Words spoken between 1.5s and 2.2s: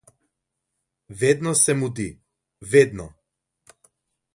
se mudi,